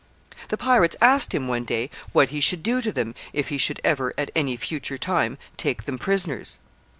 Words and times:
The 0.47 0.57
pirates 0.57 0.95
asked 0.99 1.31
him 1.31 1.47
one 1.47 1.63
day 1.63 1.91
what 2.11 2.29
he 2.29 2.39
should 2.39 2.63
do 2.63 2.81
to 2.81 2.91
them 2.91 3.13
if 3.33 3.49
he 3.49 3.59
should 3.59 3.79
ever, 3.83 4.15
at 4.17 4.31
any 4.35 4.57
future 4.57 4.97
time, 4.97 5.37
take 5.57 5.83
them 5.83 5.99
prisoners. 5.99 6.59